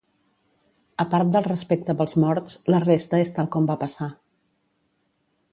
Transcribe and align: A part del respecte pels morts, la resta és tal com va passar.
A 1.03 1.05
part 1.11 1.33
del 1.35 1.45
respecte 1.49 1.95
pels 2.01 2.17
morts, 2.25 2.57
la 2.75 2.81
resta 2.87 3.23
és 3.27 3.33
tal 3.39 3.53
com 3.57 3.71
va 3.73 3.79
passar. 3.87 4.13